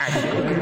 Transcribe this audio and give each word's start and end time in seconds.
Ah, 0.00 0.53